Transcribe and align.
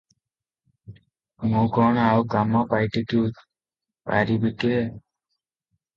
ମୁଁ 1.51 1.65
କଣ 1.75 2.01
ଆଉ 2.13 2.25
କାମ 2.35 2.63
ପାଇଟିକି 2.71 3.21
ପାରିବିକିରେ? 3.37 4.81